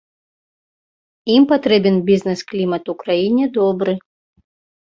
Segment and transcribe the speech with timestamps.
[1.33, 3.93] Ім патрэбен бізнес-клімат у краіне добры.